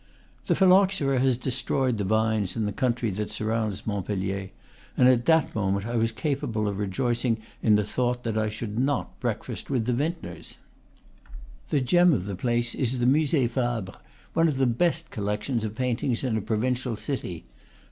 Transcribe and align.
The 0.47 0.55
phyl 0.55 0.69
loxera 0.69 1.19
has 1.19 1.37
destroyed 1.37 1.99
the 1.99 2.03
vines 2.03 2.55
in 2.55 2.65
the 2.65 2.71
country 2.71 3.11
that 3.11 3.29
sur 3.29 3.45
rounds 3.45 3.85
Montpellier, 3.85 4.49
and 4.97 5.07
at 5.07 5.25
that 5.25 5.53
moment 5.53 5.85
I 5.85 5.95
was 5.95 6.11
capable 6.11 6.67
of 6.67 6.79
rejoicing 6.79 7.37
in 7.61 7.75
the 7.75 7.85
thought 7.85 8.23
that 8.23 8.35
I 8.35 8.49
should 8.49 8.79
not 8.79 9.19
breakfast 9.19 9.69
with 9.69 9.85
vintners. 9.85 10.57
The 11.69 11.81
gem 11.81 12.13
of 12.13 12.25
the 12.25 12.35
place 12.35 12.73
is 12.73 12.97
the 12.97 13.05
Musee 13.05 13.47
Fabre, 13.47 13.99
one 14.33 14.47
of 14.47 14.57
the 14.57 14.65
best 14.65 15.11
collections 15.11 15.63
of 15.63 15.75
paintings 15.75 16.23
in 16.23 16.35
a 16.35 16.41
provincial 16.41 16.95
city. 16.95 17.45